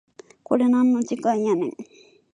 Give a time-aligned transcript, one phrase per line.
[0.43, 1.73] これなんの時間やねん